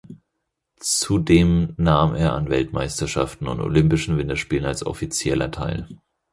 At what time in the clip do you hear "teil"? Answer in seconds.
5.51-5.87